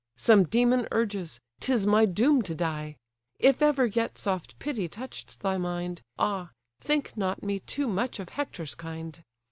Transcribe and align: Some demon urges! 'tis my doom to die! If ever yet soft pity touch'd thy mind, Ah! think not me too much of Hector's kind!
Some 0.17 0.45
demon 0.45 0.87
urges! 0.91 1.39
'tis 1.59 1.85
my 1.85 2.05
doom 2.07 2.41
to 2.41 2.55
die! 2.55 2.97
If 3.37 3.61
ever 3.61 3.85
yet 3.85 4.17
soft 4.17 4.57
pity 4.57 4.87
touch'd 4.87 5.39
thy 5.41 5.59
mind, 5.59 6.01
Ah! 6.17 6.49
think 6.79 7.15
not 7.15 7.43
me 7.43 7.59
too 7.59 7.87
much 7.87 8.19
of 8.19 8.29
Hector's 8.29 8.73
kind! 8.73 9.23